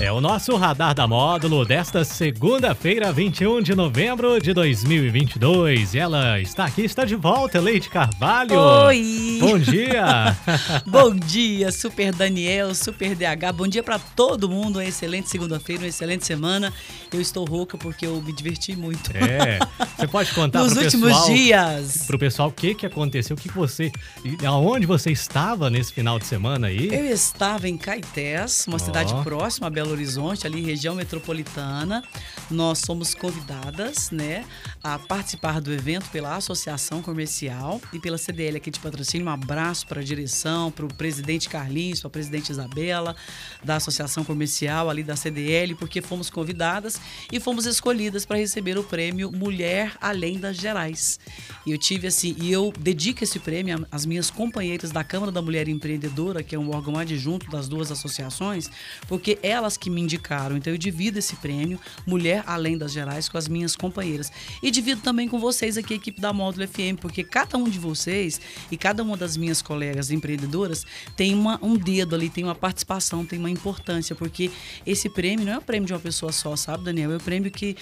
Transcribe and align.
É 0.00 0.10
o 0.10 0.20
nosso 0.20 0.56
radar 0.56 0.94
da 0.94 1.06
módulo 1.06 1.64
desta 1.64 2.04
segunda-feira, 2.04 3.12
21 3.12 3.62
de 3.62 3.74
novembro 3.74 4.40
de 4.40 4.52
2022. 4.52 5.94
E 5.94 5.98
ela 5.98 6.40
está 6.40 6.64
aqui, 6.64 6.82
está 6.82 7.04
de 7.04 7.14
volta, 7.14 7.60
Leite 7.60 7.88
Carvalho. 7.88 8.58
Oi! 8.58 9.38
Bom 9.40 9.58
dia! 9.58 10.36
Bom 10.86 11.14
dia, 11.14 11.70
Super 11.70 12.12
Daniel, 12.12 12.74
Super 12.74 13.14
DH. 13.14 13.52
Bom 13.54 13.68
dia 13.68 13.82
para 13.82 13.98
todo 13.98 14.48
mundo. 14.48 14.76
Uma 14.76 14.84
excelente 14.84 15.30
segunda-feira, 15.30 15.82
uma 15.82 15.88
excelente 15.88 16.26
semana. 16.26 16.72
Eu 17.12 17.20
estou 17.20 17.44
rouca 17.44 17.78
porque 17.78 18.04
eu 18.04 18.20
me 18.20 18.32
diverti 18.32 18.74
muito. 18.74 19.12
É. 19.14 19.60
Você 19.96 20.08
pode 20.08 20.32
contar 20.34 20.64
Nos 20.64 20.72
pro 20.72 20.82
últimos 20.82 21.12
pessoal, 21.12 21.26
dias. 21.28 22.04
Pro 22.06 22.18
pessoal 22.18 22.48
o 22.48 22.52
que 22.52 22.74
que 22.74 22.86
aconteceu, 22.86 23.36
o 23.36 23.38
que 23.38 23.48
você, 23.48 23.92
aonde 24.44 24.84
você 24.84 25.12
estava 25.12 25.70
nesse 25.70 25.92
final 25.92 26.18
de 26.18 26.26
semana 26.26 26.68
aí? 26.68 26.88
Eu 26.92 27.06
estava 27.06 27.68
em 27.68 27.76
Caetés, 27.76 28.66
uma 28.66 28.76
Ó. 28.76 28.78
cidade 28.78 29.14
próxima 29.22 29.68
a 29.68 29.70
Belo 29.70 29.81
Horizonte, 29.90 30.46
ali 30.46 30.62
região 30.62 30.94
metropolitana. 30.94 32.02
Nós 32.50 32.78
somos 32.78 33.14
convidadas, 33.14 34.10
né, 34.10 34.44
a 34.82 34.98
participar 34.98 35.60
do 35.60 35.72
evento 35.72 36.10
pela 36.10 36.36
Associação 36.36 37.02
Comercial 37.02 37.80
e 37.92 37.98
pela 37.98 38.18
CDL 38.18 38.56
aqui 38.56 38.70
de 38.70 38.80
patrocínio. 38.80 39.26
Um 39.26 39.30
abraço 39.30 39.86
para 39.86 40.00
a 40.00 40.04
direção, 40.04 40.70
para 40.70 40.84
o 40.84 40.94
presidente 40.94 41.48
Carlinhos, 41.48 42.00
para 42.00 42.08
a 42.08 42.10
presidente 42.10 42.50
Isabela 42.50 43.16
da 43.64 43.76
Associação 43.76 44.24
Comercial 44.24 44.90
ali 44.90 45.02
da 45.02 45.16
CDL, 45.16 45.74
porque 45.74 46.00
fomos 46.02 46.30
convidadas 46.30 47.00
e 47.30 47.40
fomos 47.40 47.66
escolhidas 47.66 48.24
para 48.24 48.38
receber 48.38 48.78
o 48.78 48.84
prêmio 48.84 49.30
Mulher 49.32 49.96
Além 50.00 50.38
das 50.38 50.56
Gerais. 50.56 51.18
E 51.64 51.70
eu 51.70 51.78
tive 51.78 52.06
assim, 52.06 52.34
e 52.38 52.50
eu 52.50 52.72
dedico 52.78 53.22
esse 53.22 53.38
prêmio 53.38 53.86
às 53.90 54.04
minhas 54.04 54.30
companheiras 54.30 54.90
da 54.90 55.04
Câmara 55.04 55.30
da 55.30 55.40
Mulher 55.40 55.68
Empreendedora, 55.68 56.42
que 56.42 56.54
é 56.54 56.58
um 56.58 56.74
órgão 56.74 56.98
adjunto 56.98 57.50
das 57.50 57.68
duas 57.68 57.90
associações, 57.90 58.70
porque 59.06 59.38
elas 59.42 59.71
que 59.76 59.90
me 59.90 60.00
indicaram. 60.00 60.56
Então 60.56 60.72
eu 60.72 60.78
divido 60.78 61.18
esse 61.18 61.36
prêmio 61.36 61.78
Mulher 62.06 62.42
Além 62.46 62.76
das 62.76 62.92
Gerais 62.92 63.28
com 63.28 63.38
as 63.38 63.48
minhas 63.48 63.76
companheiras. 63.76 64.30
E 64.62 64.70
divido 64.70 65.00
também 65.00 65.28
com 65.28 65.38
vocês 65.38 65.76
aqui, 65.76 65.94
a 65.94 65.96
equipe 65.96 66.20
da 66.20 66.32
Módulo 66.32 66.66
FM, 66.66 67.00
porque 67.00 67.22
cada 67.22 67.56
um 67.56 67.68
de 67.68 67.78
vocês 67.78 68.40
e 68.70 68.76
cada 68.76 69.02
uma 69.02 69.16
das 69.16 69.36
minhas 69.36 69.62
colegas 69.62 70.10
empreendedoras 70.10 70.84
tem 71.16 71.34
uma, 71.34 71.58
um 71.62 71.76
dedo 71.76 72.14
ali, 72.14 72.28
tem 72.28 72.44
uma 72.44 72.54
participação, 72.54 73.24
tem 73.24 73.38
uma 73.38 73.50
importância, 73.50 74.14
porque 74.14 74.50
esse 74.86 75.08
prêmio 75.08 75.44
não 75.44 75.52
é 75.54 75.58
um 75.58 75.62
prêmio 75.62 75.86
de 75.86 75.92
uma 75.92 76.00
pessoa 76.00 76.32
só, 76.32 76.56
sabe, 76.56 76.84
Daniel? 76.84 77.12
É 77.12 77.16
um 77.16 77.20
prêmio 77.20 77.50
que 77.50 77.76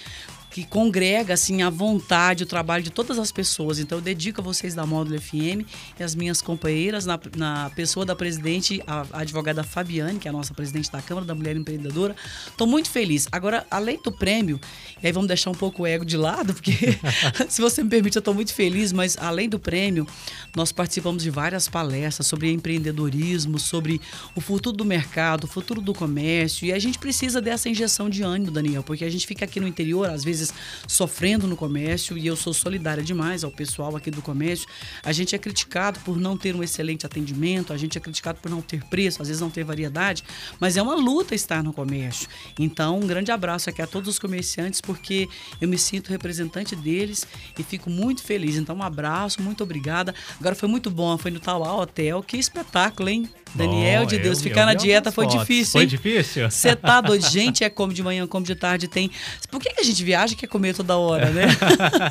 que 0.51 0.65
congrega 0.65 1.34
assim 1.34 1.62
a 1.62 1.70
vontade, 1.70 2.43
o 2.43 2.47
trabalho 2.47 2.83
de 2.83 2.91
todas 2.91 3.19
as 3.19 3.31
pessoas. 3.31 3.79
Então 3.79 3.98
eu 3.98 4.03
dedico 4.03 4.41
a 4.41 4.45
vocês 4.45 4.75
da 4.75 4.84
Módulo 4.84 5.20
FM 5.20 5.65
e 5.98 6.03
as 6.03 6.15
minhas 6.15 6.42
companheiras 6.42 7.07
na, 7.07 7.19
na 7.37 7.70
pessoa 7.70 8.05
da 8.05 8.17
presidente, 8.17 8.83
a, 8.87 9.07
a 9.12 9.20
advogada 9.20 9.62
Fabiane, 9.62 10.19
que 10.19 10.27
é 10.27 10.31
a 10.31 10.33
nossa 10.33 10.53
presidente 10.53 10.91
da 10.91 11.01
Câmara 11.01 11.27
da 11.27 11.34
Mulher 11.34 11.57
Empreendedora. 11.57 12.17
Estou 12.47 12.67
muito 12.67 12.91
feliz. 12.91 13.29
Agora, 13.31 13.67
além 13.70 14.01
do 14.03 14.11
prêmio, 14.11 14.61
e 15.03 15.07
aí 15.07 15.12
vamos 15.12 15.29
deixar 15.29 15.51
um 15.51 15.55
pouco 15.55 15.83
o 15.83 15.87
ego 15.87 16.05
de 16.05 16.17
lado, 16.17 16.53
porque 16.53 16.77
se 17.48 17.61
você 17.61 17.83
me 17.83 17.91
permite, 17.91 18.17
eu 18.17 18.20
estou 18.20 18.35
muito 18.35 18.53
feliz, 18.53 18.92
mas 18.92 19.17
além 19.19 19.48
do 19.48 19.59
prêmio, 19.59 20.07
nós 20.55 20.73
participamos 20.73 21.23
de 21.23 21.31
várias 21.31 21.69
palestras 21.69 22.27
sobre 22.27 22.51
empreendedorismo, 22.53 23.59
sobre 23.59 24.01
o 24.35 24.41
futuro 24.41 24.77
do 24.77 24.85
mercado, 24.85 25.45
o 25.45 25.47
futuro 25.47 25.81
do 25.81 25.95
comércio, 25.95 26.67
e 26.67 26.73
a 26.73 26.79
gente 26.79 26.98
precisa 26.98 27.41
dessa 27.41 27.69
injeção 27.69 28.09
de 28.09 28.23
ânimo, 28.23 28.51
Daniel, 28.51 28.83
porque 28.83 29.05
a 29.05 29.11
gente 29.11 29.27
fica 29.27 29.45
aqui 29.45 29.61
no 29.61 29.69
interior, 29.69 30.08
às 30.08 30.24
vezes 30.24 30.39
sofrendo 30.86 31.46
no 31.46 31.56
comércio, 31.56 32.17
e 32.17 32.27
eu 32.27 32.36
sou 32.36 32.52
solidária 32.52 33.02
demais 33.02 33.45
ao 33.45 33.51
pessoal 33.51 33.96
aqui 33.96 34.11
do 34.11 34.23
comércio. 34.23 34.67
A 35.02 35.12
gente 35.12 35.34
é 35.34 35.39
criticado 35.39 36.01
por 36.01 36.18
não 36.18 36.36
ter 36.36 36.55
um 36.55 36.62
excelente 36.62 37.06
atendimento, 37.06 37.73
a 37.73 37.77
gente 37.77 37.96
é 37.98 38.01
criticado 38.01 38.40
por 38.40 38.50
não 38.50 38.61
ter 38.61 38.84
preço, 38.84 39.23
às 39.23 39.29
vezes 39.29 39.40
não 39.40 39.50
ter 39.50 39.64
variedade, 39.64 40.24
mas 40.58 40.77
é 40.77 40.83
uma 40.83 40.95
luta 40.95 41.34
estar 41.34 41.62
no 41.62 41.73
comércio. 41.73 42.29
Então, 42.58 42.98
um 42.98 43.06
grande 43.06 43.30
abraço 43.30 43.70
aqui 43.70 43.83
a 43.83 43.86
todos 43.86 44.08
os 44.08 44.18
comerciantes, 44.18 44.80
porque 44.80 45.29
eu 45.61 45.68
me 45.68 45.79
sinto 45.79 46.11
representante 46.11 46.77
deles 46.77 47.27
e 47.58 47.62
fico 47.62 47.90
muito 47.90 48.23
feliz. 48.23 48.56
Então, 48.56 48.77
um 48.77 48.83
abraço, 48.83 49.42
muito 49.42 49.62
obrigada. 49.62 50.14
Agora 50.39 50.55
foi 50.55 50.68
muito 50.68 50.90
bom, 50.90 51.17
foi 51.18 51.30
no 51.30 51.40
Tauá 51.40 51.74
Hotel, 51.77 52.23
que 52.23 52.36
espetáculo, 52.36 53.08
hein? 53.08 53.29
Daniel 53.55 54.02
Bom, 54.02 54.06
de 54.06 54.18
Deus, 54.18 54.38
eu- 54.38 54.44
ficar 54.44 54.61
eu 54.62 54.66
na 54.66 54.74
dieta 54.74 55.11
foi 55.12 55.24
fotos. 55.24 55.40
difícil, 55.40 55.72
Foi 55.72 55.83
hein? 55.83 55.86
difícil? 55.88 56.50
Você 56.50 56.74
tá 56.77 57.00
doido? 57.02 57.28
Gente, 57.28 57.64
é 57.64 57.70
come 57.70 57.92
de 57.92 58.02
manhã, 58.02 58.27
come 58.27 58.46
de 58.46 58.55
tarde, 58.55 58.86
tem. 58.88 59.11
Por 59.50 59.61
que, 59.61 59.68
a 59.78 59.83
gente 59.83 60.02
viaja 60.05 60.33
e 60.33 60.36
quer 60.36 60.46
comer 60.46 60.74
toda 60.74 60.96
hora, 60.96 61.30
né? 61.30 61.44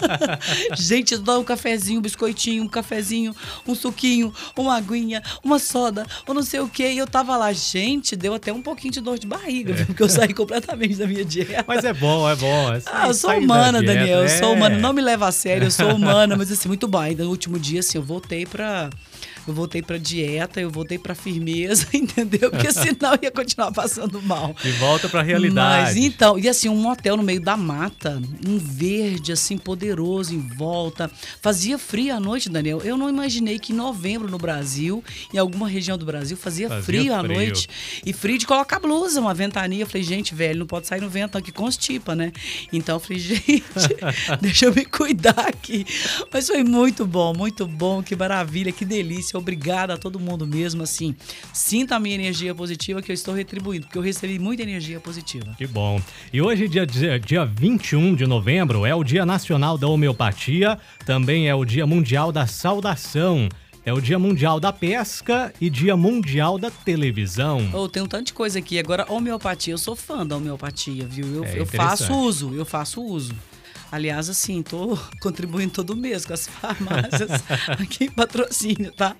gente, 0.77 1.17
dá 1.17 1.37
um 1.37 1.43
cafezinho, 1.43 1.99
um 1.99 2.01
biscoitinho, 2.01 2.63
um 2.63 2.67
cafezinho, 2.67 3.35
um 3.67 3.75
suquinho, 3.75 4.33
uma 4.57 4.75
aguinha, 4.77 5.21
uma 5.43 5.59
soda, 5.59 6.05
ou 6.27 6.33
não 6.33 6.43
sei 6.43 6.59
o 6.59 6.67
quê. 6.67 6.91
E 6.93 6.97
eu 6.97 7.07
tava 7.07 7.35
lá, 7.37 7.51
gente, 7.53 8.15
deu 8.15 8.33
até 8.33 8.51
um 8.51 8.61
pouquinho 8.61 8.93
de 8.93 9.01
dor 9.01 9.17
de 9.17 9.27
barriga, 9.27 9.73
viu? 9.73 9.85
porque 9.85 10.03
eu 10.03 10.09
saí 10.09 10.33
completamente 10.33 10.95
da 10.95 11.07
minha 11.07 11.23
dieta. 11.25 11.65
Mas 11.67 11.83
é 11.83 11.93
bom, 11.93 12.29
é 12.29 12.35
bom. 12.35 12.73
é 12.73 12.81
Ah, 12.85 13.07
eu 13.07 13.13
sou 13.13 13.29
da 13.31 13.37
humana, 13.37 13.79
dieta, 13.79 13.93
Daniel. 13.93 14.23
Eu 14.23 14.29
sou 14.29 14.49
é. 14.53 14.55
humana. 14.55 14.77
Não 14.77 14.93
me 14.93 15.01
leva 15.01 15.27
a 15.27 15.31
sério, 15.31 15.65
eu 15.67 15.71
sou 15.71 15.89
humana, 15.95 16.35
mas 16.35 16.51
assim, 16.51 16.67
muito 16.67 16.87
bom. 16.87 16.99
Ainda 16.99 17.23
no 17.23 17.29
último 17.29 17.59
dia, 17.59 17.79
assim, 17.79 17.97
eu 17.97 18.03
voltei 18.03 18.45
pra. 18.45 18.89
Eu 19.49 19.55
voltei 19.55 19.81
pra 19.81 19.97
dieta, 19.97 20.61
eu 20.61 20.69
voltei 20.69 20.97
pra 20.97 21.15
firmeza, 21.15 21.87
entendeu? 21.93 22.51
Porque 22.51 22.71
senão 22.71 23.13
eu 23.13 23.19
ia 23.23 23.31
continuar 23.31 23.71
passando 23.71 24.21
mal. 24.21 24.55
De 24.61 24.71
volta 24.73 25.09
pra 25.09 25.21
realidade. 25.21 25.85
Mas 25.85 25.97
então, 25.97 26.37
e 26.37 26.47
assim, 26.47 26.69
um 26.69 26.75
motel 26.75 27.17
no 27.17 27.23
meio 27.23 27.41
da 27.41 27.57
mata, 27.57 28.21
um 28.47 28.57
verde 28.57 29.31
assim 29.31 29.57
poderoso 29.57 30.33
em 30.33 30.39
volta. 30.39 31.09
Fazia 31.41 31.77
frio 31.77 32.15
à 32.15 32.19
noite, 32.19 32.49
Daniel. 32.49 32.81
Eu 32.83 32.97
não 32.97 33.09
imaginei 33.09 33.57
que 33.59 33.73
em 33.73 33.75
novembro 33.75 34.29
no 34.29 34.37
Brasil, 34.37 35.03
em 35.33 35.37
alguma 35.37 35.67
região 35.67 35.97
do 35.97 36.05
Brasil, 36.05 36.37
fazia, 36.37 36.69
Fazia 36.69 36.83
frio 36.83 37.13
à 37.15 37.19
frio. 37.21 37.33
noite. 37.33 37.67
E 38.05 38.13
frio 38.13 38.37
de 38.37 38.45
colocar 38.45 38.79
blusa, 38.79 39.19
uma 39.19 39.33
ventania. 39.33 39.83
Eu 39.83 39.87
falei, 39.87 40.03
gente, 40.03 40.35
velho, 40.35 40.59
não 40.59 40.67
pode 40.67 40.87
sair 40.87 41.01
no 41.01 41.09
vento 41.09 41.37
aqui 41.37 41.51
constipa, 41.51 42.15
né? 42.15 42.31
Então 42.71 42.97
eu 42.97 42.99
falei, 42.99 43.17
gente, 43.19 43.63
deixa 44.41 44.65
eu 44.65 44.73
me 44.75 44.85
cuidar 44.85 45.39
aqui. 45.39 45.85
Mas 46.31 46.47
foi 46.47 46.63
muito 46.63 47.05
bom, 47.05 47.33
muito 47.33 47.65
bom, 47.67 48.03
que 48.03 48.15
maravilha, 48.15 48.71
que 48.71 48.85
delícia. 48.85 49.38
Obrigada 49.39 49.95
a 49.95 49.97
todo 49.97 50.19
mundo 50.19 50.45
mesmo, 50.45 50.83
assim. 50.83 51.15
Sinta 51.53 51.95
a 51.95 51.99
minha 51.99 52.15
energia 52.15 52.53
positiva 52.53 53.01
que 53.01 53.11
eu 53.11 53.13
estou 53.13 53.33
retribuindo, 53.33 53.85
porque 53.87 53.97
eu 53.97 54.01
recebi 54.01 54.37
muita 54.37 54.61
energia 54.63 54.99
positiva. 54.99 55.55
Que 55.57 55.65
bom. 55.65 55.99
E 56.31 56.41
hoje, 56.41 56.67
dia, 56.67 56.85
dia, 56.85 57.19
dia 57.19 57.45
21 57.45 58.15
de 58.15 58.25
novembro, 58.27 58.85
é 58.85 58.93
o 58.93 59.03
Dia 59.03 59.25
Nacional 59.25 59.77
da 59.77 59.87
Homeopatia, 59.87 60.77
também 61.05 61.47
é 61.49 61.55
o 61.55 61.65
Dia 61.65 61.87
Mundial 61.87 62.31
da 62.31 62.45
Saudação, 62.45 63.49
é 63.85 63.93
o 63.93 63.99
Dia 64.01 64.19
Mundial 64.19 64.59
da 64.59 64.71
Pesca 64.71 65.53
e 65.59 65.69
Dia 65.69 65.95
Mundial 65.97 66.57
da 66.59 66.69
Televisão. 66.69 67.69
Oh, 67.73 67.87
tem 67.87 68.03
um 68.03 68.07
tanto 68.07 68.27
de 68.27 68.33
coisa 68.33 68.59
aqui. 68.59 68.77
Agora, 68.77 69.05
homeopatia, 69.09 69.73
eu 69.73 69.77
sou 69.77 69.95
fã 69.95 70.25
da 70.25 70.37
homeopatia, 70.37 71.05
viu? 71.07 71.27
Eu, 71.33 71.43
É 71.45 71.59
eu 71.59 71.65
faço 71.65 72.13
uso, 72.13 72.53
eu 72.53 72.65
faço 72.65 73.01
uso. 73.01 73.33
Aliás, 73.91 74.29
assim, 74.29 74.61
tô 74.61 74.97
contribuindo 75.19 75.73
todo 75.73 75.95
mês 75.95 76.25
com 76.25 76.33
as 76.33 76.47
farmácias 76.47 77.43
aqui 77.67 78.05
em 78.05 78.11
patrocínio, 78.11 78.91
tá? 78.91 79.15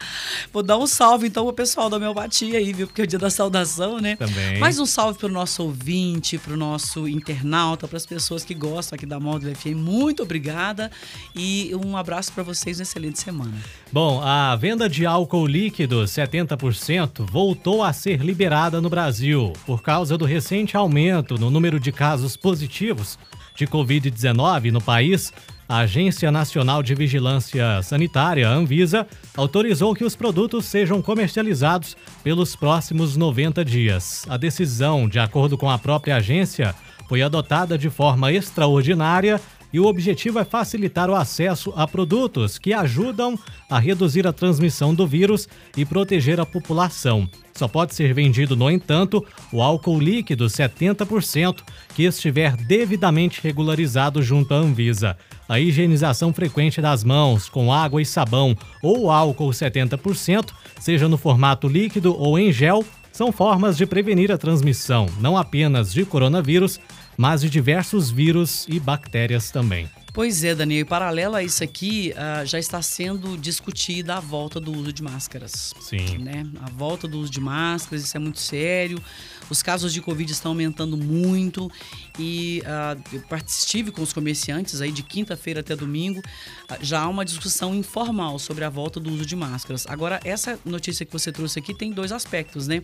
Vou 0.54 0.62
dar 0.62 0.78
um 0.78 0.86
salve, 0.86 1.28
então, 1.28 1.46
pro 1.46 1.54
pessoal 1.54 1.90
da 1.90 1.98
homeopatia 1.98 2.58
aí, 2.58 2.72
viu? 2.72 2.86
Porque 2.86 3.02
é 3.02 3.04
o 3.04 3.08
dia 3.08 3.18
da 3.18 3.30
saudação, 3.30 4.00
né? 4.00 4.16
Também. 4.16 4.60
Mais 4.60 4.80
um 4.80 4.86
salve 4.86 5.18
pro 5.18 5.30
nosso 5.30 5.64
ouvinte, 5.64 6.38
pro 6.38 6.56
nosso 6.56 7.08
internauta, 7.08 7.88
para 7.88 7.98
as 7.98 8.06
pessoas 8.06 8.44
que 8.44 8.54
gostam 8.54 8.96
aqui 8.96 9.06
da 9.06 9.20
Módulo 9.20 9.56
FM. 9.56 9.76
Muito 9.76 10.24
obrigada 10.24 10.92
e 11.36 11.72
um 11.84 11.98
abraço 11.98 12.32
para 12.32 12.44
vocês, 12.44 12.78
uma 12.78 12.84
excelente 12.84 13.20
semana. 13.20 13.58
Bom, 13.92 14.22
a 14.22 14.56
venda 14.56 14.88
de 14.88 15.06
álcool 15.06 15.48
líquido 15.48 16.04
70% 16.04 17.26
voltou 17.26 17.84
a 17.84 17.92
ser 17.92 18.22
liberada 18.22 18.80
no 18.80 18.90
Brasil 18.90 19.54
por 19.66 19.82
causa 19.82 20.18
do 20.18 20.26
recente 20.26 20.78
aumento 20.78 21.38
no 21.38 21.50
número 21.50 21.80
de 21.80 21.92
casos 21.92 22.38
positivos 22.38 23.18
de 23.60 23.68
Covid-19 23.68 24.72
no 24.72 24.80
país. 24.80 25.34
A 25.68 25.80
Agência 25.80 26.32
Nacional 26.32 26.82
de 26.82 26.96
Vigilância 26.96 27.84
Sanitária, 27.84 28.50
Anvisa, 28.50 29.06
autorizou 29.36 29.94
que 29.94 30.06
os 30.06 30.16
produtos 30.16 30.66
sejam 30.66 31.02
comercializados 31.02 31.96
pelos 32.24 32.56
próximos 32.56 33.18
90 33.18 33.64
dias. 33.64 34.26
A 34.30 34.38
decisão, 34.38 35.08
de 35.08 35.20
acordo 35.20 35.58
com 35.58 35.70
a 35.70 35.78
própria 35.78 36.16
agência, 36.16 36.74
foi 37.08 37.22
adotada 37.22 37.78
de 37.78 37.90
forma 37.90 38.32
extraordinária 38.32 39.42
e 39.72 39.80
o 39.80 39.86
objetivo 39.86 40.40
é 40.40 40.44
facilitar 40.44 41.10
o 41.10 41.16
acesso 41.16 41.72
a 41.76 41.88
produtos 41.88 42.58
que 42.58 42.74
ajudam 42.74 43.38
a 43.70 43.80
reduzir 43.80 44.26
a 44.26 44.34
transmissão 44.34 44.94
do 44.94 45.06
vírus 45.06 45.48
e 45.78 45.86
proteger 45.86 46.40
a 46.40 46.46
população. 46.46 47.30
Só 47.54 47.68
pode 47.68 47.94
ser 47.94 48.14
vendido, 48.14 48.56
no 48.56 48.72
entanto, 48.72 49.26
o 49.52 49.62
álcool 49.62 50.00
líquido 50.00 50.46
70% 50.46 51.58
que 51.94 52.04
estiver 52.04 52.56
devidamente 52.56 53.42
regularizado 53.44 54.22
junto 54.24 54.54
à 54.54 54.58
Anvisa. 54.58 55.18
A 55.48 55.60
higienização 55.60 56.34
frequente 56.34 56.80
das 56.80 57.04
mãos 57.04 57.50
com 57.50 57.74
água 57.74 58.02
e 58.02 58.06
sabão 58.06 58.56
ou 58.82 59.12
álcool 59.12 59.50
70%, 59.50 60.52
seja 60.80 61.10
no 61.10 61.18
formato 61.18 61.68
líquido 61.68 62.16
ou 62.18 62.40
em 62.40 62.52
gel, 62.52 62.86
são 63.12 63.32
formas 63.32 63.76
de 63.76 63.86
prevenir 63.86 64.32
a 64.32 64.38
transmissão 64.38 65.08
não 65.20 65.36
apenas 65.36 65.92
de 65.92 66.06
coronavírus, 66.06 66.80
mas 67.20 67.42
de 67.42 67.50
diversos 67.50 68.10
vírus 68.10 68.66
e 68.70 68.80
bactérias 68.80 69.52
também. 69.52 69.90
Pois 70.20 70.44
é, 70.44 70.54
Daniel, 70.54 70.82
e 70.82 70.84
paralelo 70.84 71.34
a 71.34 71.42
isso 71.42 71.64
aqui, 71.64 72.14
uh, 72.14 72.46
já 72.46 72.60
está 72.60 72.82
sendo 72.82 73.38
discutida 73.38 74.16
a 74.16 74.20
volta 74.20 74.60
do 74.60 74.70
uso 74.70 74.92
de 74.92 75.02
máscaras. 75.02 75.74
Sim. 75.80 76.18
Né? 76.18 76.46
A 76.62 76.70
volta 76.70 77.08
do 77.08 77.20
uso 77.20 77.32
de 77.32 77.40
máscaras, 77.40 78.04
isso 78.04 78.18
é 78.18 78.20
muito 78.20 78.38
sério. 78.38 79.02
Os 79.50 79.64
casos 79.64 79.94
de 79.94 80.02
Covid 80.02 80.30
estão 80.30 80.52
aumentando 80.52 80.98
muito 80.98 81.72
e 82.20 82.62
uh, 82.66 83.02
eu 83.14 83.38
estive 83.48 83.92
com 83.92 84.02
os 84.02 84.12
comerciantes 84.12 84.82
aí 84.82 84.92
de 84.92 85.04
quinta-feira 85.04 85.62
até 85.62 85.74
domingo. 85.74 86.20
Uh, 86.20 86.76
já 86.82 87.00
há 87.00 87.08
uma 87.08 87.24
discussão 87.24 87.74
informal 87.74 88.38
sobre 88.40 88.66
a 88.66 88.70
volta 88.70 89.00
do 89.00 89.10
uso 89.10 89.26
de 89.26 89.38
máscaras. 89.38 89.88
Agora, 89.88 90.20
essa 90.26 90.60
notícia 90.66 91.06
que 91.06 91.14
você 91.14 91.32
trouxe 91.32 91.60
aqui 91.60 91.74
tem 91.74 91.94
dois 91.94 92.12
aspectos, 92.12 92.68
né? 92.68 92.84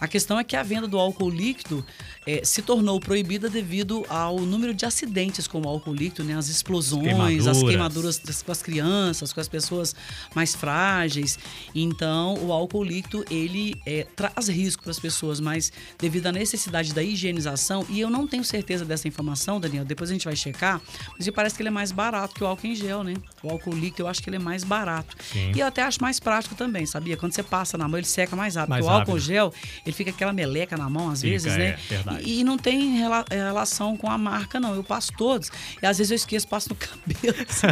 A 0.00 0.06
questão 0.06 0.38
é 0.38 0.44
que 0.44 0.54
a 0.54 0.62
venda 0.62 0.86
do 0.86 0.98
álcool 0.98 1.30
líquido 1.30 1.84
eh, 2.24 2.42
se 2.44 2.62
tornou 2.62 3.00
proibida 3.00 3.50
devido 3.50 4.06
ao 4.08 4.38
número 4.38 4.72
de 4.72 4.86
acidentes 4.86 5.48
com 5.48 5.60
o 5.60 5.68
álcool 5.68 5.92
líquido, 5.92 6.22
né? 6.22 6.36
As 6.36 6.48
explosões, 6.48 6.75
queimaduras. 6.84 7.46
as 7.46 7.62
queimaduras 7.62 8.22
com 8.44 8.52
as 8.52 8.62
crianças, 8.62 9.32
com 9.32 9.40
as 9.40 9.48
pessoas 9.48 9.94
mais 10.34 10.54
frágeis. 10.54 11.38
Então, 11.74 12.34
o 12.42 12.52
álcool 12.52 12.84
líquido 12.84 13.24
ele 13.30 13.74
é, 13.86 14.06
traz 14.16 14.48
risco 14.48 14.82
para 14.82 14.92
as 14.92 14.98
pessoas, 14.98 15.40
mas 15.40 15.72
devido 15.98 16.26
à 16.26 16.32
necessidade 16.32 16.92
da 16.92 17.02
higienização, 17.02 17.84
e 17.88 18.00
eu 18.00 18.10
não 18.10 18.26
tenho 18.26 18.44
certeza 18.44 18.84
dessa 18.84 19.08
informação, 19.08 19.60
Daniel, 19.60 19.84
depois 19.84 20.10
a 20.10 20.12
gente 20.12 20.24
vai 20.24 20.36
checar, 20.36 20.80
mas 21.16 21.26
me 21.26 21.32
parece 21.32 21.54
que 21.54 21.62
ele 21.62 21.68
é 21.68 21.72
mais 21.72 21.92
barato 21.92 22.34
que 22.34 22.42
o 22.42 22.46
álcool 22.46 22.66
em 22.66 22.74
gel, 22.74 23.02
né? 23.04 23.14
O 23.42 23.50
álcool 23.50 23.74
líquido 23.74 24.02
eu 24.02 24.08
acho 24.08 24.22
que 24.22 24.28
ele 24.28 24.36
é 24.36 24.40
mais 24.40 24.64
barato. 24.64 25.16
Sim. 25.32 25.52
E 25.54 25.60
eu 25.60 25.66
até 25.66 25.82
acho 25.82 26.00
mais 26.00 26.20
prático 26.20 26.54
também, 26.54 26.86
sabia? 26.86 27.16
Quando 27.16 27.32
você 27.32 27.42
passa 27.42 27.78
na 27.78 27.88
mão, 27.88 27.98
ele 27.98 28.06
seca 28.06 28.34
mais 28.36 28.56
rápido. 28.56 28.70
Mais 28.70 28.84
o 28.84 28.88
álcool 28.88 29.12
rápido. 29.12 29.20
gel, 29.20 29.54
ele 29.84 29.94
fica 29.94 30.10
aquela 30.10 30.32
meleca 30.32 30.76
na 30.76 30.88
mão 30.88 31.10
às 31.10 31.20
Fica, 31.20 31.32
vezes, 31.32 31.56
né? 31.56 31.68
é, 31.68 31.76
verdade. 31.88 32.22
E, 32.24 32.40
e 32.40 32.44
não 32.44 32.58
tem 32.58 33.02
é, 33.02 33.36
relação 33.36 33.96
com 33.96 34.10
a 34.10 34.18
marca, 34.18 34.58
não. 34.58 34.74
Eu 34.74 34.84
passo 34.84 35.12
todos. 35.16 35.50
E 35.82 35.86
às 35.86 35.98
vezes 35.98 36.10
eu 36.10 36.16
esqueço, 36.16 36.46
passo 36.56 36.68
no 36.70 36.76
cabelo. 36.76 37.36
assim. 37.48 37.66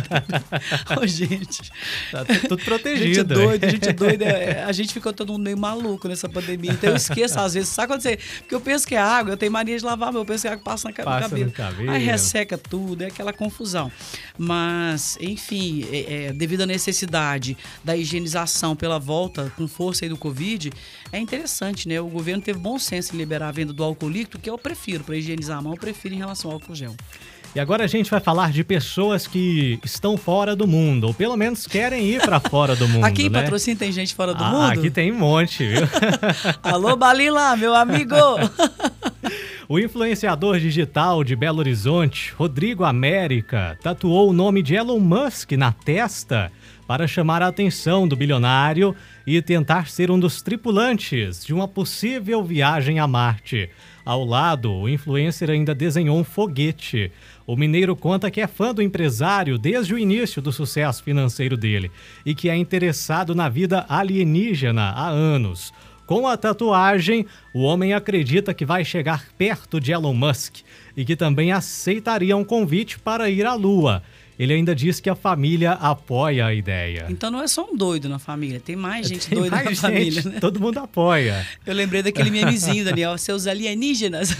Ô, 1.00 1.06
gente. 1.06 1.70
Tá 2.10 2.24
tu- 2.24 2.40
tudo 2.48 2.56
Gente 2.58 2.64
protegido. 2.64 3.34
doida, 3.34 3.70
gente 3.70 3.92
doida. 3.92 4.24
É, 4.26 4.64
A 4.64 4.72
gente 4.72 4.92
ficou 4.92 5.12
todo 5.12 5.32
mundo 5.32 5.42
meio 5.42 5.56
maluco 5.56 6.06
nessa 6.08 6.28
pandemia. 6.28 6.72
Então 6.72 6.90
eu 6.90 6.96
esqueço 6.96 7.38
às 7.40 7.54
vezes. 7.54 7.68
Sabe 7.70 7.88
quando 7.88 8.02
você. 8.02 8.18
Porque 8.40 8.54
eu 8.54 8.60
penso 8.60 8.86
que 8.86 8.94
é 8.94 8.98
água, 8.98 9.32
eu 9.32 9.36
tenho 9.36 9.50
mania 9.52 9.76
de 9.78 9.84
lavar, 9.84 10.08
mas 10.12 10.16
eu 10.16 10.24
penso 10.24 10.42
que 10.42 10.48
é 10.48 10.52
água 10.52 10.64
passa 10.64 10.88
na 10.88 10.94
Passa 10.94 11.20
no 11.20 11.22
cabelo. 11.30 11.46
no 11.46 11.52
cabelo. 11.52 11.90
Aí 11.90 12.04
resseca 12.04 12.58
tudo, 12.58 13.02
é 13.02 13.06
aquela 13.06 13.32
confusão. 13.32 13.90
Mas, 14.38 15.16
enfim, 15.20 15.86
é- 15.90 16.26
é, 16.26 16.32
devido 16.32 16.62
à 16.62 16.66
necessidade 16.66 17.56
da 17.82 17.96
higienização 17.96 18.76
pela 18.76 18.98
volta 18.98 19.52
com 19.56 19.66
força 19.66 20.04
aí 20.04 20.08
do 20.08 20.16
Covid, 20.16 20.70
é 21.12 21.18
interessante, 21.18 21.88
né? 21.88 22.00
O 22.00 22.08
governo 22.08 22.42
teve 22.42 22.58
bom 22.58 22.78
senso 22.78 23.14
em 23.14 23.18
liberar 23.18 23.48
a 23.48 23.52
venda 23.52 23.72
do 23.72 23.82
álcool 23.82 24.08
líquido, 24.08 24.38
que 24.38 24.50
eu 24.50 24.58
prefiro, 24.58 25.04
para 25.04 25.16
higienizar 25.16 25.58
a 25.58 25.62
mão, 25.62 25.72
eu 25.72 25.78
prefiro 25.78 26.14
em 26.14 26.18
relação 26.18 26.50
ao 26.50 26.56
álcool 26.56 26.74
gel. 26.74 26.94
E 27.54 27.60
agora 27.60 27.84
a 27.84 27.86
gente 27.86 28.10
vai 28.10 28.18
falar 28.18 28.50
de 28.50 28.64
pessoas 28.64 29.28
que 29.28 29.78
estão 29.84 30.16
fora 30.16 30.56
do 30.56 30.66
mundo, 30.66 31.06
ou 31.06 31.14
pelo 31.14 31.36
menos 31.36 31.68
querem 31.68 32.04
ir 32.04 32.20
para 32.20 32.40
fora 32.50 32.74
do 32.74 32.88
mundo. 32.88 33.04
Aqui 33.04 33.26
em 33.26 33.30
né? 33.30 33.42
patrocínio 33.42 33.78
tem 33.78 33.92
gente 33.92 34.12
fora 34.12 34.34
do 34.34 34.42
Ah, 34.42 34.50
mundo? 34.50 34.78
Aqui 34.78 34.90
tem 34.90 35.12
um 35.12 35.18
monte, 35.18 35.64
viu? 35.64 35.82
Alô, 36.62 36.96
Balila, 36.96 37.56
meu 37.56 37.74
amigo! 37.74 38.14
O 39.66 39.78
influenciador 39.78 40.58
digital 40.58 41.24
de 41.24 41.34
Belo 41.34 41.58
Horizonte, 41.60 42.34
Rodrigo 42.36 42.84
América, 42.84 43.78
tatuou 43.82 44.28
o 44.28 44.32
nome 44.32 44.62
de 44.62 44.74
Elon 44.74 45.00
Musk 45.00 45.52
na 45.52 45.72
testa 45.72 46.52
para 46.86 47.06
chamar 47.06 47.40
a 47.40 47.48
atenção 47.48 48.06
do 48.06 48.14
bilionário 48.14 48.94
e 49.26 49.40
tentar 49.40 49.88
ser 49.88 50.10
um 50.10 50.20
dos 50.20 50.42
tripulantes 50.42 51.42
de 51.46 51.54
uma 51.54 51.66
possível 51.66 52.44
viagem 52.44 52.98
a 52.98 53.06
Marte. 53.06 53.70
Ao 54.04 54.22
lado, 54.22 54.70
o 54.70 54.86
influencer 54.86 55.48
ainda 55.48 55.74
desenhou 55.74 56.18
um 56.18 56.24
foguete. 56.24 57.10
O 57.46 57.56
mineiro 57.56 57.94
conta 57.94 58.30
que 58.30 58.40
é 58.40 58.46
fã 58.46 58.72
do 58.72 58.80
empresário 58.80 59.58
desde 59.58 59.92
o 59.92 59.98
início 59.98 60.40
do 60.40 60.50
sucesso 60.50 61.02
financeiro 61.02 61.56
dele 61.56 61.90
e 62.24 62.34
que 62.34 62.48
é 62.48 62.56
interessado 62.56 63.34
na 63.34 63.48
vida 63.48 63.84
alienígena 63.88 64.90
há 64.90 65.08
anos. 65.08 65.72
Com 66.06 66.26
a 66.26 66.36
tatuagem, 66.36 67.26
o 67.54 67.62
homem 67.62 67.94
acredita 67.94 68.52
que 68.52 68.64
vai 68.64 68.84
chegar 68.84 69.26
perto 69.38 69.80
de 69.80 69.92
Elon 69.92 70.14
Musk 70.14 70.56
e 70.96 71.04
que 71.04 71.16
também 71.16 71.52
aceitaria 71.52 72.36
um 72.36 72.44
convite 72.44 72.98
para 72.98 73.30
ir 73.30 73.46
à 73.46 73.54
Lua. 73.54 74.02
Ele 74.38 74.52
ainda 74.52 74.74
diz 74.74 75.00
que 75.00 75.08
a 75.08 75.14
família 75.14 75.72
apoia 75.72 76.46
a 76.46 76.54
ideia. 76.54 77.06
Então 77.08 77.30
não 77.30 77.42
é 77.42 77.46
só 77.46 77.64
um 77.70 77.76
doido 77.76 78.08
na 78.08 78.18
família, 78.18 78.60
tem 78.60 78.76
mais 78.76 79.06
gente 79.08 79.28
Tem 79.28 79.38
doida 79.38 79.54
mais 79.54 79.64
na 79.64 79.70
gente, 79.70 79.80
família, 79.80 80.22
né? 80.22 80.40
Todo 80.40 80.60
mundo 80.60 80.78
apoia. 80.78 81.46
Eu 81.64 81.74
lembrei 81.74 82.02
daquele 82.02 82.30
memezinho, 82.30 82.84
Daniel, 82.84 83.16
seus 83.16 83.46
alienígenas. 83.46 84.30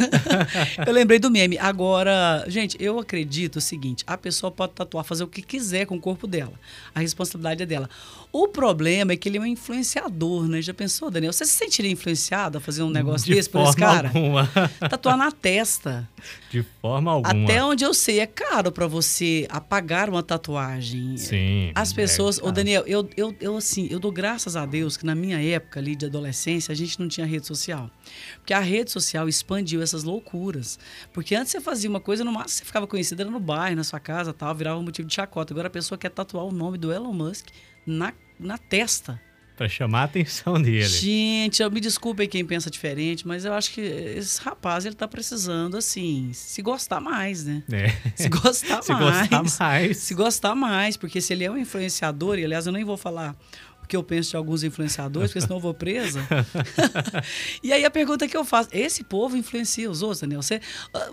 eu 0.86 0.92
lembrei 0.92 1.18
do 1.18 1.30
meme. 1.30 1.56
Agora, 1.58 2.44
gente, 2.48 2.76
eu 2.80 2.98
acredito 2.98 3.56
o 3.56 3.60
seguinte: 3.60 4.04
a 4.06 4.16
pessoa 4.16 4.50
pode 4.50 4.72
tatuar, 4.72 5.04
fazer 5.04 5.24
o 5.24 5.28
que 5.28 5.42
quiser 5.42 5.86
com 5.86 5.96
o 5.96 6.00
corpo 6.00 6.26
dela. 6.26 6.52
A 6.94 7.00
responsabilidade 7.00 7.62
é 7.62 7.66
dela. 7.66 7.88
O 8.36 8.48
problema 8.48 9.12
é 9.12 9.16
que 9.16 9.28
ele 9.28 9.38
é 9.38 9.40
um 9.40 9.46
influenciador, 9.46 10.48
né? 10.48 10.60
Já 10.60 10.74
pensou, 10.74 11.08
Daniel? 11.08 11.32
Você 11.32 11.46
se 11.46 11.52
sentiria 11.52 11.92
influenciado 11.92 12.58
a 12.58 12.60
fazer 12.60 12.82
um 12.82 12.90
negócio 12.90 13.28
de 13.28 13.32
desse 13.32 13.48
por 13.48 13.62
esse 13.62 13.78
forma 13.78 13.86
cara? 13.86 14.08
alguma. 14.08 14.50
Tatuar 14.90 15.16
na 15.16 15.30
testa. 15.30 16.10
De 16.50 16.64
forma 16.82 17.12
alguma. 17.12 17.44
Até 17.44 17.62
onde 17.62 17.84
eu 17.84 17.94
sei, 17.94 18.18
é 18.18 18.26
caro 18.26 18.72
pra 18.72 18.88
você 18.88 19.46
apagar 19.48 20.10
uma 20.10 20.20
tatuagem. 20.20 21.16
Sim. 21.16 21.70
As 21.76 21.92
pessoas, 21.92 22.40
é 22.40 22.42
ô. 22.42 22.50
Daniel, 22.50 22.82
eu, 22.88 23.08
eu, 23.16 23.32
eu 23.40 23.56
assim, 23.56 23.86
eu 23.88 24.00
dou 24.00 24.10
graças 24.10 24.56
a 24.56 24.66
Deus 24.66 24.96
que 24.96 25.06
na 25.06 25.14
minha 25.14 25.40
época 25.40 25.78
ali 25.78 25.94
de 25.94 26.06
adolescência 26.06 26.72
a 26.72 26.74
gente 26.74 26.98
não 26.98 27.06
tinha 27.06 27.24
rede 27.24 27.46
social. 27.46 27.88
Porque 28.38 28.52
a 28.52 28.58
rede 28.58 28.90
social 28.90 29.28
expandiu 29.28 29.80
essas 29.80 30.02
loucuras. 30.02 30.76
Porque 31.12 31.36
antes 31.36 31.52
você 31.52 31.60
fazia 31.60 31.88
uma 31.88 32.00
coisa, 32.00 32.24
no 32.24 32.32
máximo 32.32 32.58
você 32.58 32.64
ficava 32.64 32.88
conhecida 32.88 33.22
era 33.22 33.30
no 33.30 33.38
bairro, 33.38 33.76
na 33.76 33.84
sua 33.84 34.00
casa 34.00 34.32
tal, 34.32 34.52
virava 34.56 34.76
um 34.80 34.82
motivo 34.82 35.06
de 35.06 35.14
chacota. 35.14 35.54
Agora 35.54 35.68
a 35.68 35.70
pessoa 35.70 35.96
quer 35.96 36.10
tatuar 36.10 36.44
o 36.44 36.50
nome 36.50 36.76
do 36.76 36.92
Elon 36.92 37.12
Musk 37.12 37.46
na, 37.86 38.12
na 38.38 38.58
testa. 38.58 39.20
Pra 39.56 39.68
chamar 39.68 40.00
a 40.00 40.04
atenção 40.04 40.60
dele. 40.60 40.84
Gente, 40.84 41.62
eu 41.62 41.70
me 41.70 41.80
desculpem 41.80 42.28
quem 42.28 42.44
pensa 42.44 42.68
diferente, 42.68 43.24
mas 43.26 43.44
eu 43.44 43.54
acho 43.54 43.70
que 43.70 43.80
esse 43.80 44.40
rapaz 44.40 44.84
ele 44.84 44.96
tá 44.96 45.06
precisando, 45.06 45.76
assim, 45.76 46.32
se 46.32 46.60
gostar 46.60 47.00
mais, 47.00 47.44
né? 47.44 47.62
É. 47.70 47.88
Se 48.16 48.28
gostar 48.28 48.82
Se 48.82 48.92
mais. 48.92 49.28
gostar 49.28 49.64
mais. 49.64 49.96
Se 49.98 50.14
gostar 50.14 50.54
mais, 50.56 50.96
porque 50.96 51.20
se 51.20 51.32
ele 51.32 51.44
é 51.44 51.50
um 51.50 51.56
influenciador, 51.56 52.36
e 52.38 52.44
aliás 52.44 52.66
eu 52.66 52.72
nem 52.72 52.82
vou 52.84 52.96
falar 52.96 53.36
o 53.80 53.86
que 53.86 53.94
eu 53.96 54.02
penso 54.02 54.30
de 54.30 54.36
alguns 54.36 54.64
influenciadores, 54.64 55.30
porque 55.30 55.42
senão 55.42 55.58
eu 55.58 55.60
vou 55.60 55.74
presa. 55.74 56.26
e 57.62 57.72
aí 57.72 57.84
a 57.84 57.90
pergunta 57.90 58.26
que 58.26 58.36
eu 58.36 58.44
faço, 58.44 58.70
esse 58.72 59.04
povo 59.04 59.36
influencia 59.36 59.88
os 59.88 60.02
outros, 60.02 60.20
Daniel? 60.20 60.42
Você, 60.42 60.60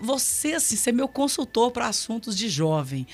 você 0.00 0.54
assim, 0.54 0.74
você 0.74 0.90
é 0.90 0.92
meu 0.92 1.06
consultor 1.06 1.70
para 1.70 1.86
assuntos 1.86 2.36
de 2.36 2.48
jovem. 2.48 3.06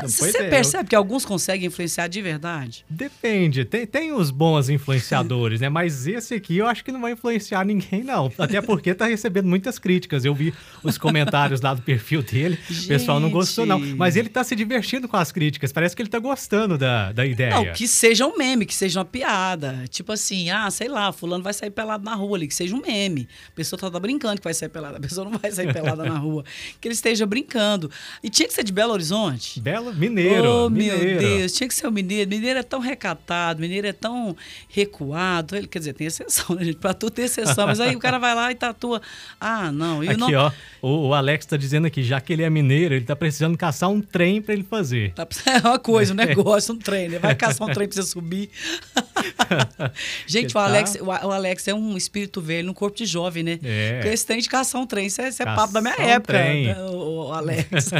Não, 0.00 0.08
Você 0.08 0.38
é, 0.38 0.48
percebe 0.48 0.88
que 0.88 0.96
alguns 0.96 1.24
conseguem 1.24 1.66
influenciar 1.66 2.08
de 2.08 2.22
verdade? 2.22 2.84
Depende, 2.88 3.64
tem, 3.64 3.86
tem 3.86 4.12
os 4.12 4.30
bons 4.30 4.68
influenciadores, 4.68 5.60
né? 5.60 5.68
Mas 5.68 6.06
esse 6.06 6.34
aqui 6.34 6.58
eu 6.58 6.66
acho 6.66 6.84
que 6.84 6.92
não 6.92 7.00
vai 7.00 7.12
influenciar 7.12 7.64
ninguém, 7.64 8.02
não. 8.02 8.32
Até 8.38 8.60
porque 8.60 8.94
tá 8.94 9.06
recebendo 9.06 9.46
muitas 9.46 9.78
críticas. 9.78 10.24
Eu 10.24 10.34
vi 10.34 10.54
os 10.82 10.98
comentários 10.98 11.60
lá 11.60 11.74
do 11.74 11.82
perfil 11.82 12.22
dele. 12.22 12.58
O 12.70 12.86
pessoal 12.86 13.20
não 13.20 13.30
gostou, 13.30 13.66
não. 13.66 13.82
Gente. 13.82 13.96
Mas 13.96 14.16
ele 14.16 14.28
tá 14.28 14.42
se 14.44 14.54
divertindo 14.54 15.08
com 15.08 15.16
as 15.16 15.32
críticas. 15.32 15.72
Parece 15.72 15.94
que 15.94 16.02
ele 16.02 16.08
tá 16.08 16.18
gostando 16.18 16.76
da, 16.78 17.12
da 17.12 17.26
ideia. 17.26 17.54
Não, 17.54 17.72
que 17.72 17.86
seja 17.86 18.26
um 18.26 18.36
meme, 18.36 18.66
que 18.66 18.74
seja 18.74 18.98
uma 19.00 19.04
piada. 19.04 19.84
Tipo 19.88 20.12
assim, 20.12 20.50
ah, 20.50 20.70
sei 20.70 20.88
lá, 20.88 21.12
fulano 21.12 21.42
vai 21.42 21.52
sair 21.52 21.70
pelado 21.70 22.04
na 22.04 22.14
rua 22.14 22.36
ali, 22.36 22.48
que 22.48 22.54
seja 22.54 22.74
um 22.74 22.80
meme. 22.80 23.28
A 23.48 23.52
pessoa 23.54 23.78
tá, 23.78 23.90
tá 23.90 24.00
brincando 24.00 24.36
que 24.40 24.44
vai 24.44 24.54
sair 24.54 24.68
pelada, 24.68 24.98
a 24.98 25.00
pessoa 25.00 25.28
não 25.28 25.38
vai 25.38 25.50
sair 25.50 25.72
pelada 25.72 26.04
na 26.04 26.18
rua. 26.18 26.44
Que 26.80 26.88
ele 26.88 26.94
esteja 26.94 27.26
brincando. 27.26 27.90
E 28.22 28.30
tinha 28.30 28.46
que 28.46 28.54
ser 28.54 28.64
de 28.64 28.72
Belo 28.72 28.92
Horizonte. 28.92 29.60
Belo 29.60 29.81
mineiro. 29.94 30.48
oh, 30.66 30.70
mineiro. 30.70 31.04
meu 31.04 31.18
Deus, 31.38 31.52
tinha 31.52 31.68
que 31.68 31.74
ser 31.74 31.86
o 31.86 31.92
mineiro. 31.92 32.28
Mineiro 32.30 32.58
é 32.58 32.62
tão 32.62 32.80
recatado, 32.80 33.60
mineiro 33.60 33.86
é 33.86 33.92
tão 33.92 34.36
recuado. 34.68 35.56
Ele, 35.56 35.66
quer 35.66 35.78
dizer, 35.78 35.92
tem 35.94 36.06
exceção, 36.06 36.54
né, 36.56 36.64
gente? 36.64 36.76
Pra 36.78 36.94
tudo 36.94 37.12
tem 37.12 37.24
exceção. 37.24 37.66
Mas 37.66 37.80
aí 37.80 37.94
o 37.96 37.98
cara 37.98 38.18
vai 38.18 38.34
lá 38.34 38.50
e 38.50 38.54
tatua. 38.54 39.00
Ah, 39.40 39.72
não. 39.72 40.02
E 40.04 40.08
Aqui, 40.08 40.18
nome- 40.20 40.34
ó. 40.36 40.50
O, 40.80 41.08
o 41.08 41.14
Alex 41.14 41.46
tá 41.46 41.56
dizendo 41.56 41.86
aqui, 41.86 42.02
já 42.02 42.20
que 42.20 42.32
ele 42.32 42.42
é 42.42 42.50
mineiro, 42.50 42.94
ele 42.94 43.04
tá 43.04 43.14
precisando 43.16 43.56
caçar 43.56 43.88
um 43.88 44.00
trem 44.00 44.40
pra 44.42 44.52
ele 44.54 44.62
fazer. 44.64 45.12
Tá- 45.14 45.26
É 45.46 45.58
uma 45.68 45.78
coisa, 45.78 46.12
um 46.12 46.16
negócio, 46.16 46.74
um 46.74 46.78
trem. 46.78 47.08
né? 47.08 47.18
Vai 47.18 47.34
caçar 47.34 47.68
um 47.68 47.72
trem 47.72 47.86
pra 47.88 47.94
você 47.94 48.02
subir. 48.08 48.50
Gente, 50.26 50.50
o 50.50 50.54
tá- 50.54 50.64
Alex, 50.64 50.96
o 51.00 51.10
A- 51.10 51.26
o 51.26 51.30
Alex 51.30 51.68
é 51.68 51.74
um 51.74 51.96
espírito 51.96 52.40
velho 52.40 52.66
no 52.66 52.74
corpo 52.74 52.96
de 52.96 53.06
jovem, 53.06 53.42
né? 53.42 53.58
É. 53.62 53.94
Porque 53.94 54.08
esse 54.08 54.26
trem 54.26 54.40
de 54.40 54.48
cação 54.48 54.86
trem, 54.86 55.06
isso 55.06 55.20
é, 55.20 55.28
isso 55.28 55.42
é 55.42 55.46
papo 55.46 55.72
da 55.72 55.80
minha 55.80 55.94
época, 55.94 56.32
trem. 56.38 56.66
né, 56.68 56.76
o, 56.84 57.28
o 57.28 57.32
Alex. 57.32 57.90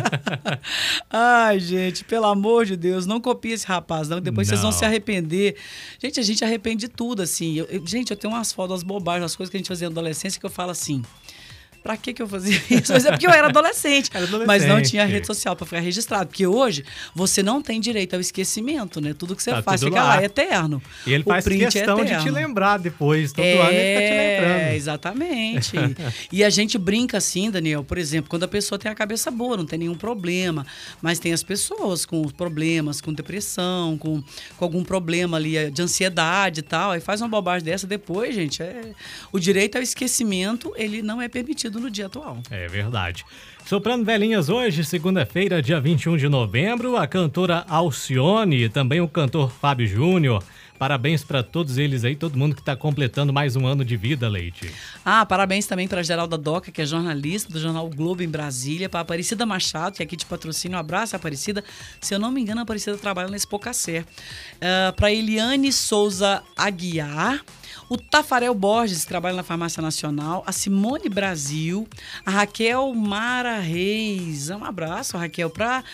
Ai, 1.10 1.60
gente, 1.60 1.71
pelo 2.08 2.26
amor 2.26 2.66
de 2.66 2.76
Deus, 2.76 3.06
não 3.06 3.20
copie 3.20 3.50
esse 3.52 3.66
rapaz, 3.66 4.08
não. 4.08 4.20
Depois 4.20 4.48
vocês 4.48 4.60
vão 4.60 4.70
Não. 4.70 4.78
se 4.78 4.84
arrepender. 4.84 5.56
Gente, 6.00 6.20
a 6.20 6.22
gente 6.22 6.44
arrepende 6.44 6.86
de 6.86 6.88
tudo, 6.88 7.22
assim. 7.22 7.54
Eu- 7.54 7.66
eu- 7.66 7.86
gente, 7.86 8.10
eu 8.10 8.16
tenho 8.16 8.32
umas 8.34 8.52
fotos, 8.52 8.72
umas 8.72 8.82
bobagens, 8.82 9.24
as 9.26 9.36
coisas 9.36 9.50
que 9.50 9.56
a 9.56 9.60
gente 9.60 9.68
fazia 9.68 9.88
na 9.88 9.92
adolescência 9.92 10.38
que 10.40 10.46
eu 10.46 10.50
falo 10.50 10.70
assim. 10.70 11.02
Pra 11.82 11.96
que 11.96 12.12
que 12.14 12.22
eu 12.22 12.28
fazia 12.28 12.56
isso? 12.70 12.92
Mas 12.92 13.04
é 13.04 13.10
porque 13.10 13.26
eu 13.26 13.30
era 13.30 13.48
adolescente. 13.48 14.10
Era 14.14 14.24
adolescente. 14.24 14.46
Mas 14.46 14.66
não 14.66 14.80
tinha 14.80 15.04
rede 15.04 15.26
social 15.26 15.56
pra 15.56 15.66
ficar 15.66 15.80
registrado. 15.80 16.26
Porque 16.28 16.46
hoje 16.46 16.84
você 17.14 17.42
não 17.42 17.60
tem 17.60 17.80
direito 17.80 18.14
ao 18.14 18.20
esquecimento, 18.20 19.00
né? 19.00 19.14
Tudo 19.14 19.34
que 19.34 19.42
você 19.42 19.50
Tá 19.50 19.62
faz 19.62 19.82
fica 19.82 19.96
lá. 19.96 20.14
lá, 20.16 20.22
é 20.22 20.26
eterno. 20.26 20.80
E 21.06 21.12
ele 21.12 21.22
O 21.24 21.28
faz 21.28 21.46
é 21.46 21.56
questão 21.56 22.04
de 22.04 22.16
te 22.22 22.30
lembrar 22.30 22.78
depois. 22.78 23.32
Todo 23.32 23.44
ano 23.44 23.52
ele 23.70 23.94
tá 23.94 24.00
te 24.00 24.12
É, 24.12 24.38
lembrando. 24.40 24.74
exatamente. 24.76 25.72
e 26.30 26.44
a 26.44 26.50
gente 26.50 26.78
brinca 26.78 27.18
assim, 27.18 27.50
Daniel, 27.50 27.82
por 27.84 27.98
exemplo, 27.98 28.30
quando 28.30 28.44
a 28.44 28.48
pessoa 28.48 28.78
tem 28.78 28.90
a 28.90 28.94
cabeça 28.94 29.30
boa, 29.30 29.56
não 29.56 29.66
tem 29.66 29.78
nenhum 29.78 29.94
problema, 29.94 30.66
mas 31.00 31.18
tem 31.18 31.32
as 31.32 31.42
pessoas 31.42 32.04
com 32.06 32.22
problemas, 32.28 33.00
com 33.00 33.12
depressão, 33.12 33.98
com, 33.98 34.22
com 34.56 34.64
algum 34.64 34.84
problema 34.84 35.36
ali 35.36 35.56
eh, 35.56 35.70
de 35.70 35.82
ansiedade 35.82 36.60
e 36.60 36.62
tal, 36.62 36.92
aí 36.92 37.00
faz 37.00 37.20
uma 37.20 37.28
bobagem 37.28 37.64
dessa 37.64 37.86
depois, 37.86 38.34
gente, 38.34 38.62
é, 38.62 38.92
o 39.32 39.38
direito 39.38 39.76
ao 39.76 39.82
esquecimento, 39.82 40.72
ele 40.76 41.02
não 41.02 41.20
é 41.20 41.28
permitido 41.28 41.71
no 41.80 41.90
dia 41.90 42.06
atual. 42.06 42.38
É 42.50 42.66
verdade. 42.68 43.24
Soprando 43.64 44.04
velhinhas 44.04 44.48
hoje, 44.48 44.84
segunda-feira, 44.84 45.62
dia 45.62 45.80
21 45.80 46.16
de 46.16 46.28
novembro, 46.28 46.96
a 46.96 47.06
cantora 47.06 47.64
Alcione 47.68 48.64
e 48.64 48.68
também 48.68 49.00
o 49.00 49.08
cantor 49.08 49.50
Fábio 49.50 49.86
Júnior. 49.86 50.42
Parabéns 50.82 51.22
pra 51.22 51.44
todos 51.44 51.78
eles 51.78 52.02
aí, 52.02 52.16
todo 52.16 52.36
mundo 52.36 52.56
que 52.56 52.62
tá 52.62 52.74
completando 52.74 53.32
mais 53.32 53.54
um 53.54 53.64
ano 53.68 53.84
de 53.84 53.96
vida, 53.96 54.28
Leite. 54.28 54.68
Ah, 55.04 55.24
parabéns 55.24 55.64
também 55.64 55.86
para 55.86 56.02
Geralda 56.02 56.36
Doca, 56.36 56.72
que 56.72 56.82
é 56.82 56.84
jornalista 56.84 57.52
do 57.52 57.60
jornal 57.60 57.86
o 57.86 57.88
Globo 57.88 58.20
em 58.20 58.28
Brasília, 58.28 58.88
para 58.88 58.98
Aparecida 58.98 59.46
Machado, 59.46 59.94
que 59.94 60.02
aqui 60.02 60.16
te 60.16 60.26
patrocina. 60.26 60.76
Um 60.76 60.80
abraço, 60.80 61.14
Aparecida. 61.14 61.62
Se 62.00 62.12
eu 62.12 62.18
não 62.18 62.32
me 62.32 62.40
engano, 62.40 62.58
a 62.58 62.62
Aparecida 62.64 62.98
trabalha 62.98 63.28
na 63.28 63.36
Expocacé. 63.36 64.00
Uh, 64.00 64.92
para 64.96 65.12
Eliane 65.12 65.72
Souza 65.72 66.42
Aguiar. 66.56 67.44
O 67.92 67.98
Tafarel 67.98 68.54
Borges, 68.54 69.02
que 69.02 69.06
trabalha 69.06 69.36
na 69.36 69.42
Farmácia 69.42 69.82
Nacional. 69.82 70.42
A 70.46 70.50
Simone 70.50 71.10
Brasil. 71.10 71.86
A 72.24 72.30
Raquel 72.30 72.94
Mara 72.94 73.58
Reis. 73.58 74.48
Um 74.48 74.64
abraço, 74.64 75.18
Raquel. 75.18 75.50
Para 75.50 75.84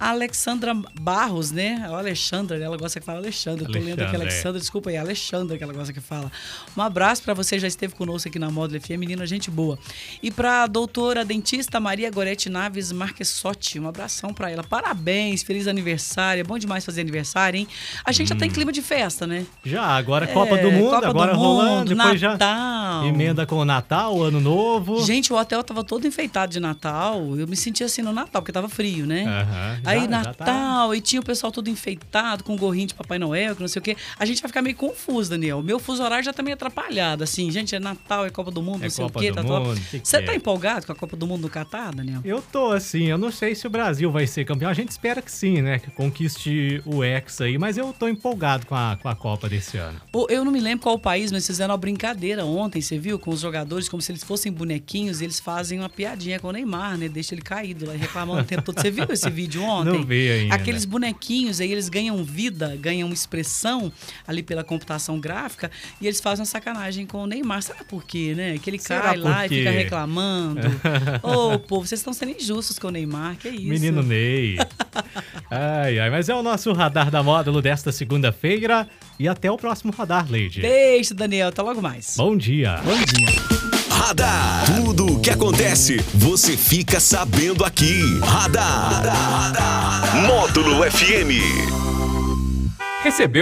a 0.00 0.08
Alexandra 0.08 0.74
Barros, 0.98 1.50
né? 1.50 1.84
A 1.86 1.98
Alexandra, 1.98 2.56
ela 2.56 2.78
gosta 2.78 2.98
que 2.98 3.04
fala 3.04 3.18
Alexandra. 3.18 3.66
Eu 3.66 3.70
tô 3.70 3.78
lendo 3.78 4.00
aqui 4.00 4.16
Alexandra, 4.16 4.18
é. 4.18 4.22
Alexandra, 4.32 4.60
desculpa 4.60 4.88
aí, 4.88 4.96
Alexandra, 4.96 5.58
que 5.58 5.62
ela 5.62 5.74
gosta 5.74 5.92
que 5.92 6.00
fala. 6.00 6.32
Um 6.74 6.80
abraço 6.80 7.22
para 7.22 7.34
você, 7.34 7.58
já 7.58 7.68
esteve 7.68 7.94
conosco 7.94 8.30
aqui 8.30 8.38
na 8.38 8.50
Módulo 8.50 8.80
FM, 8.80 8.92
menina, 8.92 9.26
gente 9.26 9.50
boa. 9.50 9.78
E 10.22 10.30
para 10.30 10.62
a 10.62 10.66
doutora 10.66 11.22
dentista 11.22 11.78
Maria 11.78 12.10
Gorete 12.10 12.48
Naves 12.48 12.90
Marquesotti, 12.92 13.78
um 13.78 13.86
abração 13.86 14.32
para 14.32 14.50
ela. 14.50 14.64
Parabéns, 14.64 15.42
feliz 15.42 15.68
aniversário, 15.68 16.40
é 16.40 16.44
bom 16.44 16.58
demais 16.58 16.82
fazer 16.82 17.02
aniversário, 17.02 17.58
hein? 17.58 17.68
A 18.06 18.10
gente 18.10 18.28
já 18.28 18.34
tá 18.34 18.46
em 18.46 18.50
clima 18.50 18.72
de 18.72 18.80
festa, 18.80 19.26
né? 19.26 19.44
Já, 19.62 19.82
agora 19.82 20.26
Copa 20.26 20.56
do 20.56 20.68
É, 20.68 20.70
Mundo, 20.70 20.90
Copa 20.90 21.00
do 21.02 21.10
agora 21.10 21.41
rolando, 21.42 21.94
depois 21.94 22.20
Natal. 22.20 23.02
já 23.02 23.08
emenda 23.08 23.46
com 23.46 23.56
o 23.56 23.64
Natal, 23.64 24.22
Ano 24.22 24.40
Novo. 24.40 25.02
Gente, 25.04 25.32
o 25.32 25.36
hotel 25.36 25.62
tava 25.62 25.82
todo 25.84 26.06
enfeitado 26.06 26.52
de 26.52 26.60
Natal. 26.60 27.36
Eu 27.36 27.46
me 27.46 27.56
sentia 27.56 27.86
assim 27.86 28.02
no 28.02 28.12
Natal, 28.12 28.40
porque 28.42 28.52
tava 28.52 28.68
frio, 28.68 29.06
né? 29.06 29.24
Aham, 29.24 29.80
já- 29.82 29.90
Aí 29.90 30.00
já 30.02 30.08
Natal, 30.08 30.88
tá- 30.90 30.96
e 30.96 31.00
tinha 31.00 31.20
o 31.20 31.24
pessoal 31.24 31.52
todo 31.52 31.68
enfeitado, 31.68 32.44
com 32.44 32.56
gorrinho 32.56 32.86
de 32.88 32.94
Papai 32.94 33.18
Noel, 33.18 33.54
que 33.54 33.60
não 33.60 33.68
sei 33.68 33.80
o 33.80 33.82
quê. 33.82 33.96
A 34.18 34.24
gente 34.24 34.40
vai 34.40 34.48
ficar 34.48 34.62
meio 34.62 34.76
confuso, 34.76 35.30
Daniel. 35.30 35.58
O 35.58 35.62
meu 35.62 35.78
fuso 35.78 36.02
horário 36.02 36.24
já 36.24 36.32
tá 36.32 36.42
meio 36.42 36.54
atrapalhado. 36.54 37.24
Assim, 37.24 37.50
gente, 37.50 37.74
é 37.74 37.80
Natal, 37.80 38.24
é 38.26 38.30
Copa 38.30 38.50
do 38.50 38.62
Mundo, 38.62 38.80
É 38.80 38.84
não 38.84 38.90
sei 38.90 39.04
Copa 39.04 39.18
o 39.18 39.22
quê. 39.22 39.30
do 39.30 39.34
tá 39.36 39.42
todo- 39.42 39.64
Mundo, 39.66 39.80
que 39.90 40.00
que 40.00 40.08
Você 40.08 40.16
é? 40.16 40.22
tá 40.22 40.34
empolgado 40.34 40.86
com 40.86 40.92
a 40.92 40.96
Copa 40.96 41.16
do 41.16 41.26
Mundo 41.26 41.42
no 41.42 41.48
Catar, 41.50 41.94
Daniel? 41.94 42.20
Eu 42.24 42.42
tô 42.42 42.70
assim, 42.72 43.04
eu 43.04 43.18
não 43.18 43.30
sei 43.30 43.54
se 43.54 43.66
o 43.66 43.70
Brasil 43.70 44.10
vai 44.10 44.26
ser 44.26 44.44
campeão. 44.44 44.70
A 44.70 44.74
gente 44.74 44.90
espera 44.90 45.20
que 45.22 45.30
sim, 45.30 45.60
né? 45.62 45.78
Que 45.78 45.90
conquiste 45.90 46.82
o 46.84 47.02
Hexa 47.04 47.44
aí, 47.44 47.58
mas 47.58 47.76
eu 47.76 47.92
tô 47.98 48.08
empolgado 48.08 48.66
com 48.66 48.74
a, 48.74 48.96
com 49.00 49.08
a 49.08 49.14
Copa 49.14 49.48
desse 49.48 49.76
ano. 49.78 50.00
Eu 50.28 50.44
não 50.44 50.52
me 50.52 50.60
lembro 50.60 50.82
qual 50.82 50.98
país, 50.98 51.21
mas 51.30 51.46
fizeram 51.46 51.72
uma 51.72 51.78
brincadeira 51.78 52.44
ontem, 52.44 52.80
você 52.80 52.98
viu? 52.98 53.18
Com 53.18 53.30
os 53.30 53.40
jogadores, 53.40 53.88
como 53.88 54.00
se 54.00 54.10
eles 54.10 54.24
fossem 54.24 54.50
bonequinhos, 54.50 55.20
e 55.20 55.24
eles 55.24 55.38
fazem 55.38 55.78
uma 55.78 55.88
piadinha 55.88 56.40
com 56.40 56.48
o 56.48 56.52
Neymar, 56.52 56.96
né? 56.96 57.08
Deixa 57.08 57.34
ele 57.34 57.42
caído 57.42 57.86
lá, 57.86 57.92
reclamando 57.92 58.42
o 58.42 58.44
tempo 58.44 58.62
todo. 58.62 58.80
Você 58.80 58.90
viu 58.90 59.06
esse 59.10 59.28
vídeo 59.30 59.62
ontem? 59.64 59.92
Não 59.92 60.04
vi 60.04 60.30
ainda. 60.30 60.54
Aqueles 60.54 60.84
bonequinhos, 60.84 61.60
aí 61.60 61.70
eles 61.70 61.88
ganham 61.88 62.24
vida, 62.24 62.76
ganham 62.76 63.12
expressão 63.12 63.92
ali 64.26 64.42
pela 64.42 64.64
computação 64.64 65.20
gráfica, 65.20 65.70
e 66.00 66.06
eles 66.06 66.20
fazem 66.20 66.40
uma 66.40 66.46
sacanagem 66.46 67.06
com 67.06 67.22
o 67.22 67.26
Neymar. 67.26 67.62
Sabe 67.62 67.84
por 67.84 68.04
quê, 68.04 68.34
né? 68.34 68.58
Que 68.58 68.70
ele 68.70 68.78
Será 68.78 69.02
cai 69.02 69.16
lá 69.18 69.46
e 69.46 69.48
fica 69.48 69.70
reclamando. 69.70 70.60
Ô, 71.22 71.58
povo, 71.58 71.86
vocês 71.86 72.00
estão 72.00 72.12
sendo 72.12 72.32
injustos 72.32 72.78
com 72.78 72.88
o 72.88 72.90
Neymar, 72.90 73.36
que 73.36 73.48
isso? 73.48 73.68
Menino 73.68 74.02
Ney. 74.02 74.56
ai, 75.50 75.98
ai, 75.98 76.10
mas 76.10 76.28
é 76.28 76.34
o 76.34 76.42
nosso 76.42 76.72
radar 76.72 77.10
da 77.10 77.22
módulo 77.22 77.60
desta 77.60 77.92
segunda-feira. 77.92 78.88
E 79.18 79.28
até 79.28 79.50
o 79.50 79.56
próximo 79.56 79.92
radar, 79.92 80.26
Lady. 80.30 80.60
Beijo, 80.60 81.14
Daniel. 81.14 81.48
Até 81.48 81.62
logo 81.62 81.80
mais. 81.80 82.14
Bom 82.16 82.36
dia. 82.36 82.80
Bom 82.84 82.96
dia. 82.96 83.62
Radar. 83.90 84.64
Tudo 84.76 85.06
o 85.14 85.20
que 85.20 85.30
acontece, 85.30 85.98
você 86.14 86.56
fica 86.56 86.98
sabendo 86.98 87.64
aqui. 87.64 88.00
Radar. 88.20 89.02
Módulo 90.26 90.82
FM. 90.90 91.30
Recebeu 93.02 93.28